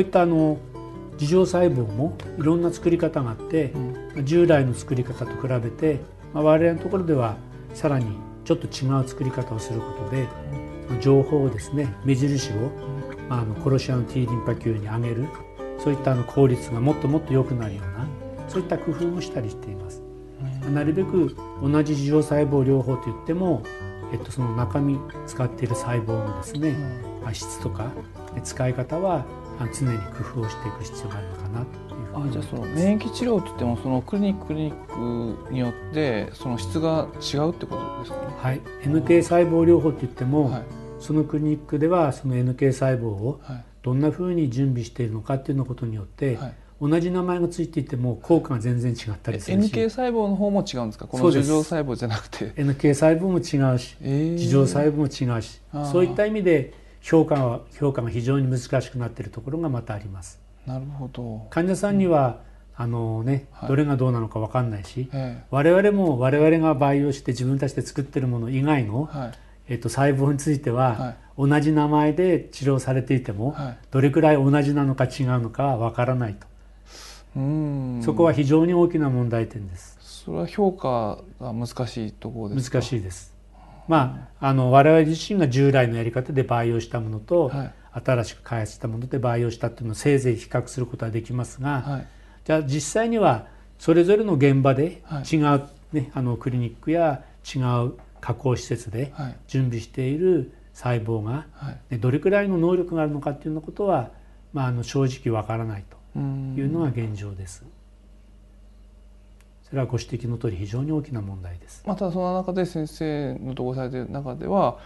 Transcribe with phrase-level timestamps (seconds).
[0.00, 0.58] ういったあの
[1.12, 3.72] 自浄細胞もいろんな作り方があって、
[4.14, 6.00] うん、従来の作り方と比べて、
[6.32, 7.36] まあ、我々のところでは
[7.74, 10.26] さらにちょっと違う作り方をすることで、
[11.00, 12.54] 情報をですね目印を、
[13.28, 15.28] まあ、あの殺し屋の T リンパ球に上げる
[15.78, 18.06] そういったあの効率がもっともっと良くなるような
[18.48, 20.02] そういった工夫もしたりしています。
[20.72, 23.62] なるべく同じ自浄細胞療法といっても、
[24.12, 26.76] えっと、その中身使っている細胞のですね、
[27.24, 27.90] うん、質とか
[28.42, 29.24] 使い方は
[29.68, 38.26] 常に工夫をしていく必要があるのかなというふうにあじゃあその免疫治療といってもそのクリニッククリニックによってその質が違うってことですかね？
[38.38, 40.62] はい、NK 細胞療法といっても、はい、
[40.98, 43.40] そのクリニックではその NK 細胞を
[43.82, 46.54] どんなふうに準備しているのかっていうのことによって、はい。
[46.82, 49.70] 同じ名前がついていても効果が全然違ったりするし。
[49.70, 51.06] NK 細胞の方も違うんですか？
[51.06, 52.52] この樹状細胞じゃなくて。
[52.56, 55.60] NK 細胞も違うし、えー、樹状細胞も違うし
[55.92, 60.40] そういった意味で評価は評価が非常に難しくなっているところがまたあります。
[60.66, 61.46] なるほど。
[61.50, 62.40] 患者さんには、
[62.78, 69.32] うん、あのね、どれがどうなのか分かんないし、はい、我々も我々が培養して自分たちで作ってるもの以外の、はい、
[69.68, 71.16] えっと、細胞については、はい、
[71.48, 73.56] 同じ名前で治療されていても、
[73.90, 76.46] どれくらい同じなのか違うのかは分からないと。
[78.02, 80.00] そこは非常に大きな問題点です。
[80.24, 83.29] それは評価が難しいところです難しいです
[83.90, 87.74] まああの我々自身が従来のやり方で培養したものと、はい、
[88.04, 92.06] 新しく開発したもので培養したっていうのをせいぜい比較することはできますが、はい、
[92.44, 99.12] じゃあ実際にはそれぞれの現場で違う、はい、ね、あのクリニックや違う加工施設で
[99.48, 101.46] 準備している細胞が、
[101.90, 104.10] ね、どれくらいの能力があるのかっていうようなことは、
[104.52, 105.98] まあ、あの正直わからないと。
[106.16, 106.18] い
[106.62, 107.64] うのが現状です。
[109.70, 111.84] それはご指摘の通り非常に大きな問題です。
[111.86, 114.78] またその中で先生のとこされている中では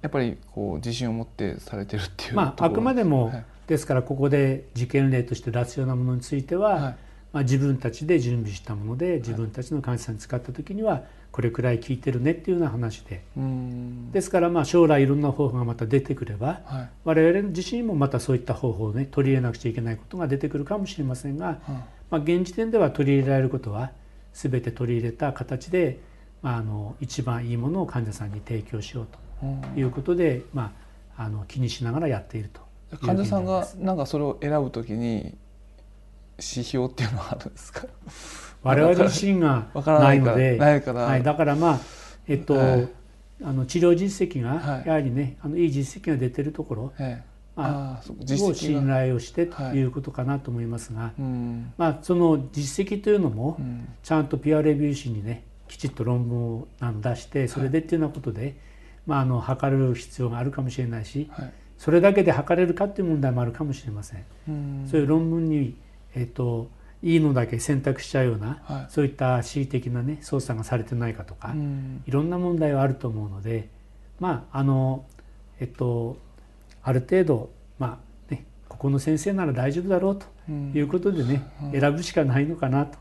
[0.00, 6.96] やっぱりこう自信を持ってされてるっていうまああくまでも、はい、ですからここで実験例として出すようなものについては、はい、
[7.32, 13.22] まあ、自分たちで準備したもので自分たちの患者さんに使った時にはこれくらい効いてるねっていうような話で。
[14.12, 21.58] ですからまあ将来いろんな方法がまた出てくれば、はい、我々自身もまたそういった方法をね取り入れなくちゃいけないことが出てくるかもしれませんが、
[22.10, 23.90] まあ、現時点では取り入れられることは
[24.36, 25.98] 全て取り入れた形で、
[26.42, 29.06] まあ、あの一番いいものを患者さんに提供しよう
[29.40, 30.74] ということで、ま
[31.16, 32.60] あ、あの気にしながらやっていると
[33.00, 35.36] 患者さんがなんかそれを選ぶときに
[36.38, 37.86] 指標っていうのはあるんですか？
[38.62, 41.80] 我々自身がないのではい、だからまあ
[42.28, 42.88] えっと、はい、
[43.42, 46.92] あの治療実績がやはりね、あのいい実績が出てるところ、
[47.56, 48.02] まあ、
[48.44, 51.12] を信頼をしてということかなと思いますが、
[51.78, 53.58] まあ、その実績というのも
[54.02, 56.68] ちゃんとピアレビュー誌にねきちっと論文を
[57.00, 58.56] 出してそれでっていうようなことで、
[59.06, 61.30] まあ、あの測る必要があるかもしれないし、
[61.78, 64.86] それだけで測れるかっていう問題もあるかもしれません。
[64.88, 65.76] そういう論文に、
[66.14, 66.68] えっと
[67.02, 73.68] いいのだけ選択しちゃうような、はい、そういった恣意的なね操作がされてないかとか、うん、いろんな問題はあると思うので
[74.18, 75.04] まああの
[75.60, 76.16] えっと
[76.86, 77.98] ある程度ま
[78.30, 81.42] あねここの先生なら大丈夫だろうということでね、
[81.72, 82.98] うん、選ぶしかないのかなと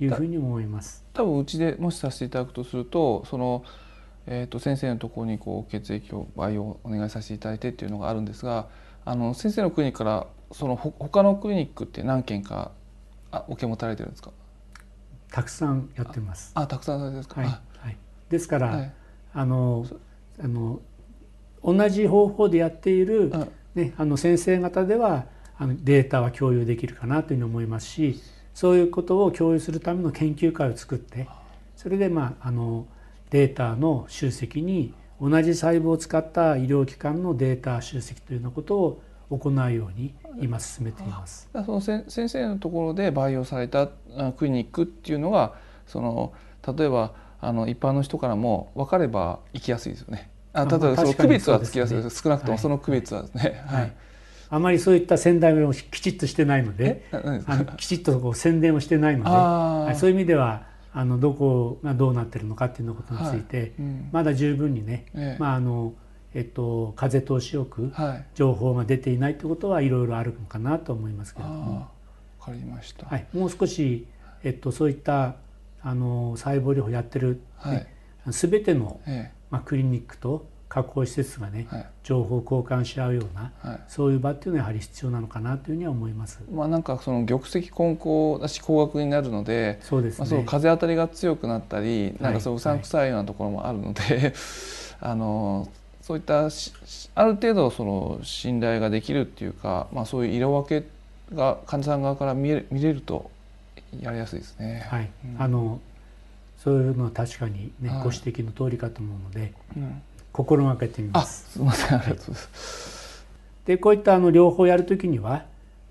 [0.00, 1.04] いうふうに思います。
[1.12, 3.64] 多分うちでもしさせていただくとするとその
[4.30, 8.68] えーと、先生のところにこう血液を培養お願いさせていただいてっていうのがあるんですが
[9.06, 12.72] あの先生のクリニックからその他のクリニックって何件か
[13.30, 14.30] あ受け持たれてるんですか？
[15.32, 16.52] たくさんやってます。
[16.54, 17.96] あたくさんですか、はい、はい、
[18.28, 18.92] ですから、はい、
[19.32, 19.86] あの
[20.38, 20.80] あの
[21.62, 23.32] 同じ方法でやっている、
[23.74, 25.26] ね、あの先生方では
[25.58, 28.20] あのデータは共有できるかなというふうに思いますし
[28.54, 31.28] そういうことを共有するための研究会を作って
[31.76, 32.86] それで、まあ、あの
[33.30, 41.48] データの集積に同じ細胞を使った医療機関のデータ集積というようなことを行うように今進めています。
[41.52, 43.88] その先生のところで培養された
[44.36, 45.54] クリニックっていうのが
[45.86, 46.32] その
[46.66, 50.30] 例えばあの一般の人からも分かれば行きやすいですよね。
[50.62, 51.96] あ例えばその区別はつきやすい。
[51.96, 53.64] です、ね、少なくともその区別はですね。
[53.66, 53.92] はい、はい。
[54.50, 60.62] あまりそういった宣伝をきちっとしてないのであのきちっとこう宣伝をしてないので、はい、そういう意味では
[60.94, 63.72] あのどこがどうなってるのかっていうことについて、はい。
[63.78, 65.92] うん、まだ十分にね、ええ、まああの
[66.34, 67.90] えっと、風通しよく
[68.34, 71.98] 情報が出ていないということはいろいろあるのかなと思いますけれども。
[72.48, 74.06] かりました、はい、もう少し、
[74.42, 75.36] えっと、そういった
[75.82, 77.86] あの細胞療法やってる、はい、
[78.26, 86.40] 全ての、ええ、まあ、クリニックと加工施設がね、はい、情報交換し合うような、はい、そういう場っていうのはやはり必要なのかなというふうには思います。
[86.52, 94.34] まあなんかその玉石混交だし高額になるので、そうです、ね、まあ、その風当たりが強くなったり、なんかそううさんくさいようなところもあるので、
[95.00, 95.68] あの
[96.02, 96.48] そういった
[97.14, 100.86] ある程度その信頼ができるっていうか、まあ、そういう色分け
[101.34, 103.30] が患者さん側から見れ見れると
[104.00, 104.86] やりやすいですね。
[104.90, 105.80] はい、うん、あの
[106.58, 110.02] そういうのは確かにね、はい、ご指摘の通りかと思うので、うん、
[110.32, 111.52] 心がけてみます。
[111.52, 113.24] すみませんありがとうございます。
[113.64, 115.44] でこういったあの両方やるときには、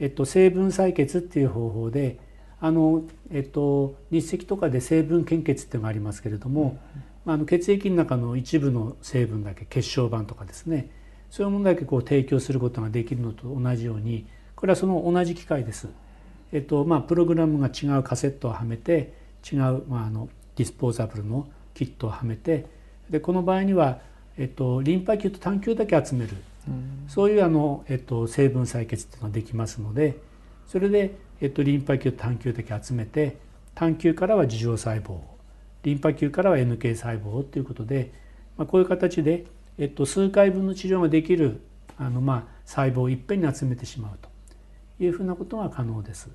[0.00, 2.18] えっと、成分採血っていう方法で
[2.60, 6.78] あの、えっと、日赤とかで成分献血っていうのがありますけれども、
[7.26, 10.88] うん、あの血液の中の一部の成分だけ血小板とかですね
[11.30, 15.88] そういうものだけこう提供することができるのと同じようにこれはその同じ機械です。
[16.52, 19.12] えっとまあ、プログラムが違うカセットをはめて
[19.44, 22.66] 違う、まあ、あのディスポーザブルのキットをはめて
[23.10, 24.00] でこの場合には、
[24.38, 26.36] えっと、リンパ球と単球だけ集める、
[26.68, 30.16] うん、そういうあの、えっと、成分採血っていうのができますので
[30.66, 33.36] それで、えっと、リンパ球と単球だけ集めて
[33.74, 35.18] 単球からは樹状細胞
[35.82, 38.12] リンパ球からは NK 細胞ということで、
[38.56, 39.44] まあ、こういう形で、
[39.78, 41.60] えっと、数回分の治療ができる
[41.98, 44.34] あの、まあ、細胞をいっぺんに集めてしまうと。
[45.00, 46.30] いうふうなことが可能です。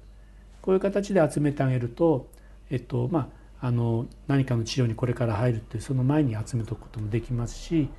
[0.62, 2.30] こういう形で集めてあげると、
[2.70, 3.28] えっとまあ、
[3.62, 7.90] あの何かの治療にこれから入るっていうその前に集めておくこともできますし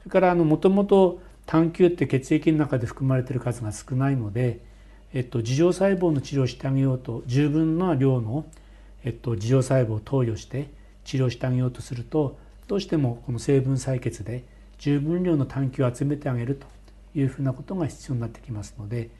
[0.00, 4.60] それからもともと単球って血液の中で含まれている数が少ないので、
[5.12, 8.46] えっと、自浄細胞の治療をしてあげようと十分な量の、
[9.04, 10.70] えっと、自浄細胞を投与して
[11.04, 12.38] 治療してあげようとすると
[12.68, 14.44] どうしてもこの成分採血で
[14.78, 16.66] 十分量の単球を集めてあげると
[17.18, 19.10] いうふうなことが必要になってきますので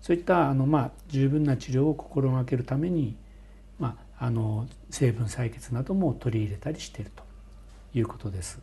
[0.00, 3.16] そういったあの、まあ、十分な治療を心がけるために、
[4.18, 7.22] あ、の成分採血なども取り入れたりしていると
[7.94, 8.60] いうことです。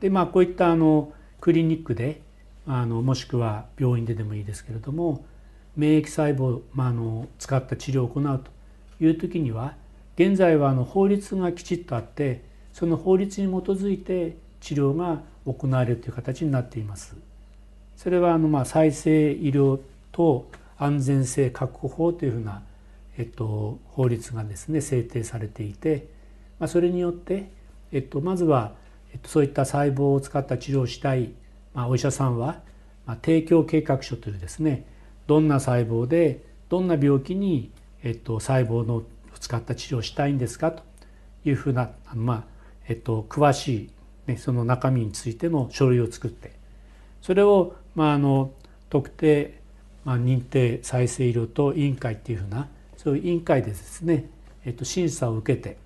[0.00, 2.22] でまあこういったあのクリニックで
[2.66, 5.24] あのもしくは病院ででもいいですけれども
[5.76, 8.44] 免疫細胞、まあ、あの使った治療を行う
[8.98, 9.76] という時には
[10.16, 17.16] 現在はあの法律がきちっとあってその法律に基づいて治療が行われるという形になっています。
[17.96, 19.80] それはあのまあ再生医療
[20.10, 20.50] と
[20.84, 22.62] 安全性確保法というふうな、
[23.16, 26.08] えっと、法律がですね制定されていて、
[26.58, 27.50] まあ、それによって、
[27.92, 28.74] えっと、まずは、
[29.12, 31.32] えっと、そういった細胞を使った治療をしたい、
[31.74, 32.60] まあ、お医者さんは、
[33.06, 34.86] まあ、提供計画書というですね
[35.26, 37.70] どんな細胞でどんな病気に、
[38.02, 39.02] えっと、細胞の
[39.40, 40.82] 使った治療をしたいんですかと
[41.44, 42.44] いうふうなあの、まあ
[42.88, 43.90] えっと、詳しい、
[44.26, 46.52] ね、その中身についての書類を作って
[47.20, 48.52] それをまあ、あの
[48.88, 49.60] 特定、
[50.04, 54.28] まあ、認定再生医療等委員会っていうふうなそういう委員会でですね、
[54.64, 55.76] えっと、審査を受けて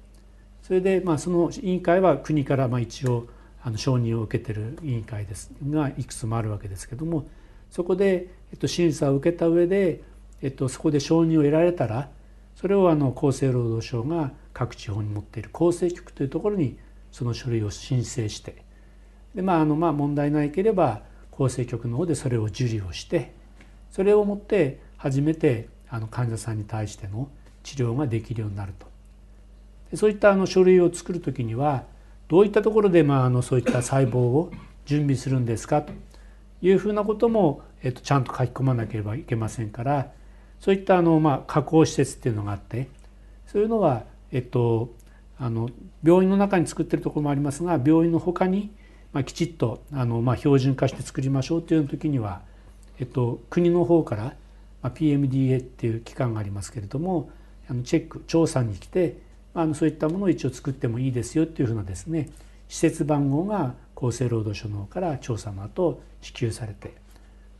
[0.62, 3.26] それで、まあ、その委員会は国からまあ一応
[3.62, 7.26] あの承認を受けてる委員会ですがいくつもあるわけですけども
[7.70, 10.02] そこで、えっと、審査を受けた上で、
[10.40, 12.08] えっと、そこで承認を得られたら
[12.54, 16.78] それをあの厚生労働省が各地方に持っている厚生局というところに
[17.12, 18.62] その書類を申請して
[19.34, 21.02] でまああのまあ問題ないければ
[21.32, 23.34] 厚生局の方でそれを受理をして
[23.96, 27.31] それをもって初めてあの患者さんに対しての
[27.62, 29.96] 治療ができるようになると。
[29.96, 31.84] そういったあの書類を作る時には
[32.28, 34.52] どういったところでまああのそういった細胞を
[34.84, 35.94] 準備するんですかと
[36.60, 40.12] いうふうなことも、えっと、ちゃんと書き込まなければいけませんから
[40.61, 42.88] そういったあの、まあ、加工施設っていうのがあって
[43.47, 44.92] そういうのは、えっと、
[45.38, 45.71] あの
[46.02, 48.73] 病院の中に作ってるところもありますが病院のほかに
[49.16, 52.42] まあ、きちっとあの、まあ、標準化して作りましょうという時には、
[52.99, 54.23] えっと、国の方から、
[54.83, 57.31] まあ、PMDA っていう機関がありますけれども
[57.69, 59.19] あのチェック調査に来て
[59.55, 62.29] あのそういったものを一応作ってもいいですよっていうふうなですね
[62.69, 66.95] 施設番号が厚生労働省の方から調査の後支給されて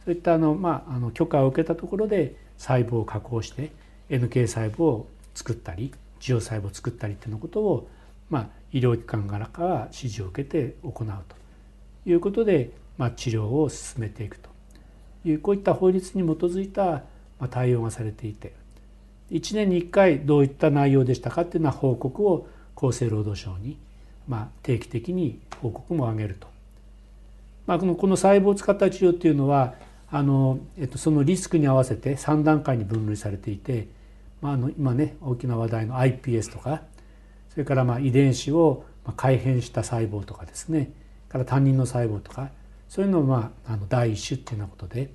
[0.05, 3.73] そういったあの、まあ、あの許可を受けたところで細胞を加工して
[4.11, 7.89] NK 細胞を作ったり受容細胞を作ったりっていうのことを、
[8.31, 11.37] まあ、医療機関からか指示を受けて行うと
[12.09, 14.56] いうことで、まあ、治療を進めていくと。
[15.29, 17.03] いうこういった法律に基づいた
[17.51, 18.53] 対応がされていて
[19.31, 23.77] 1年に1回どういった内容でしたかっていうような報告を厚生労働省に、
[24.29, 26.47] ま、定期的に報告も上げると。
[27.67, 29.75] まあ、このこの細胞を使った治療っていうのは
[30.09, 33.89] あの、えっと、そのリスクに合わせて3段階に分類されていて、
[34.41, 36.83] まあ、あの今ね大きな話題の iPS とか
[37.51, 38.85] それからまあ遺伝子を
[39.17, 40.93] 改変した細胞とかですね
[41.29, 42.51] から他人の細胞とか
[42.89, 45.11] そういうのをまああの第一種っていうようなことで、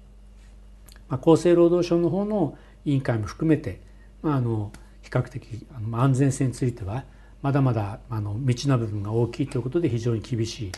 [1.10, 3.80] まあ、厚生労働省の方の委員会も含めて、
[4.22, 7.04] まあ、あの比較的あの安全性については
[7.42, 10.72] まだまだあの未知な部分が大きいということで非常に厳しい、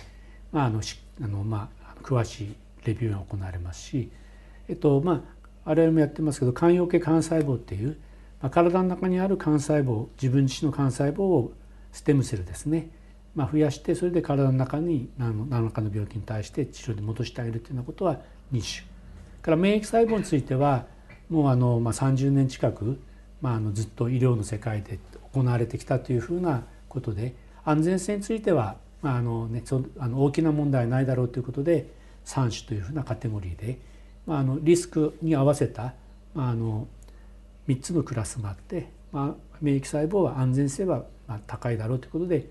[0.52, 0.82] まああの
[1.22, 4.12] あのまあ、詳しいレビューが行われますし、
[4.68, 5.22] えっとまあ、
[5.66, 7.98] 我々もやってますけど肝陽系幹細胞っていう、
[8.42, 11.54] まあ、体の中にある幹細胞自分自身の幹細胞を
[11.92, 12.90] ステムセルですね
[13.36, 18.20] まあ、増やしてそれで体の中に何らかの病気に対して治療で戻してあげるというようなことは
[18.52, 18.94] 2種。
[19.42, 20.86] から免疫細胞については
[21.30, 23.00] もうあの、まあ、30年近く、
[23.42, 25.00] まあ、あのずっと医療の世界で
[25.34, 27.36] 行われてきたというふうなことで
[27.66, 31.88] 安全性については、まああのね、そあの大きな問題はないだろうということで
[32.26, 33.80] 3種というふうなカテゴリーで、
[34.26, 35.94] まあ、あのリスクに合わせた、
[36.34, 36.88] まあ、あの
[37.68, 42.48] 3つのクラスがあって、まあ、免疫細胞は安全性はま高いだろうということで、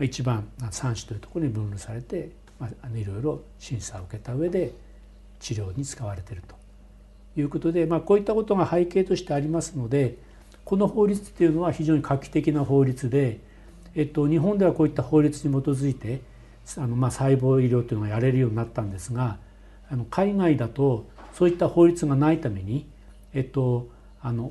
[0.00, 4.72] 一番3種というところに分類されて、まあ、いろいろ審査を受けた上で
[5.40, 6.56] 治療に使われていると
[7.40, 10.16] いうことで、まあ、こういったことが背景としてありますので
[10.64, 13.38] この法律っていうのは非常に画期的な法律で、
[13.94, 16.20] えっと、日本ではこういった法律に基づいて
[16.76, 19.38] あの、まあ、細胞医療というのがやれるようになったんですが
[19.90, 22.88] あの海外だとそういった法律がないために、
[23.32, 23.88] えっと、
[24.20, 24.50] あの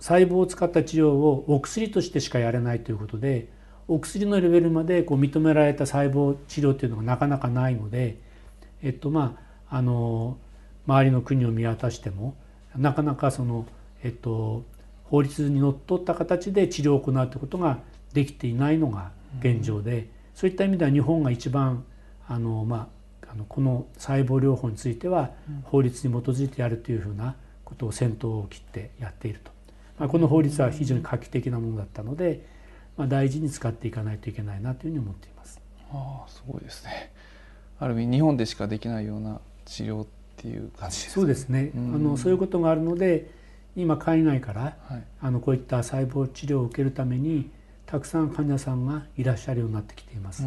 [0.00, 3.48] 細胞を使った治療をお薬としてしかやれないということで
[3.88, 8.18] お薬のレベルまでこう認められた細胞治療というのがなかなかないので、
[8.82, 9.38] えっとま
[9.70, 10.36] あ、あの
[10.86, 12.36] 周りの国を見渡しても
[12.76, 13.66] なかなかその、
[14.02, 14.62] えっと、
[15.04, 17.78] 法律にのっとった形で治療を行うということが
[18.12, 21.84] できていないのが現状で、うん、そういった意味では日本が一番
[22.28, 22.90] あの、ま
[23.26, 25.30] あ、あのこの細胞療法については
[25.64, 29.50] 法律に基づいてやるというふうなことを先頭を切ってやっていると、
[29.98, 32.57] まあ、この法律は非常に画期的なものだったので、
[32.98, 35.60] まあ、大事に使っていかないといけないなというふうに思っています。
[35.90, 37.12] ああすごいですね
[37.78, 41.12] ある意味日本でしかできないような治療っていう感じですね。
[41.14, 43.30] そうですね、うん、あのそういうことがあるので
[43.76, 47.50] 今海外から、はい、あのこういった細胞治療を受けるために
[47.86, 50.44] たくさん患者さんがいらっしゃるようになってきています。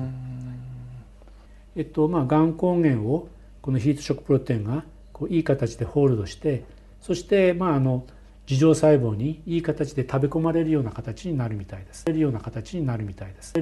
[1.77, 3.29] えっとまあ、がん抗原を
[3.61, 6.65] このヒートショックプロテインがこういい形でホールドして
[6.99, 8.05] そしてまああの
[8.51, 12.05] 樹状細胞にいい形で食べ込まれるような形になるみたいです。
[12.11, 13.53] るような形になるみたいです。